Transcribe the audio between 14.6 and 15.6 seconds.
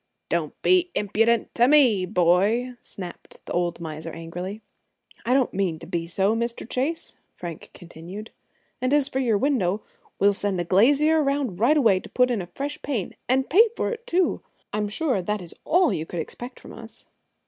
I'm sure that is